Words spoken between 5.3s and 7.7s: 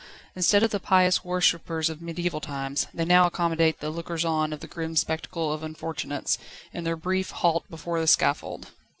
of unfortunates, in their brief halt